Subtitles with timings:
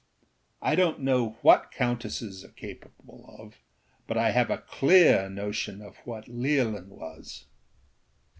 [0.63, 3.57] I donât know what countesses are capable of,
[4.07, 7.45] but I have a clear notion of what Leolin was.